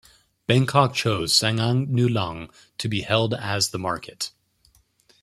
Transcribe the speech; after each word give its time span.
Bangkok 0.47 0.95
chose 0.95 1.31
Sanam 1.31 1.85
Luang 1.95 2.49
to 2.79 2.89
be 2.89 3.01
held 3.01 3.35
as 3.35 3.69
the 3.69 3.77
market. 3.77 4.31